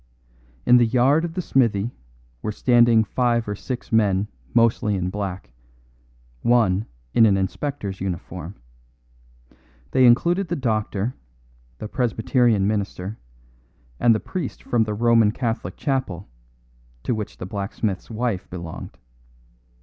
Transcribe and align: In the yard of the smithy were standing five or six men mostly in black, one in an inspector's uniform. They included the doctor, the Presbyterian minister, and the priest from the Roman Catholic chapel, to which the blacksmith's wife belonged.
In 0.65 0.77
the 0.77 0.85
yard 0.87 1.23
of 1.23 1.35
the 1.35 1.43
smithy 1.43 1.91
were 2.41 2.51
standing 2.51 3.03
five 3.03 3.47
or 3.47 3.53
six 3.53 3.91
men 3.91 4.29
mostly 4.51 4.95
in 4.95 5.11
black, 5.11 5.51
one 6.41 6.87
in 7.13 7.27
an 7.27 7.37
inspector's 7.37 8.01
uniform. 8.01 8.55
They 9.91 10.07
included 10.07 10.47
the 10.47 10.55
doctor, 10.55 11.13
the 11.77 11.87
Presbyterian 11.87 12.65
minister, 12.65 13.19
and 13.99 14.15
the 14.15 14.19
priest 14.19 14.63
from 14.63 14.85
the 14.85 14.95
Roman 14.95 15.31
Catholic 15.31 15.77
chapel, 15.77 16.27
to 17.03 17.13
which 17.13 17.37
the 17.37 17.45
blacksmith's 17.45 18.09
wife 18.09 18.49
belonged. 18.49 18.97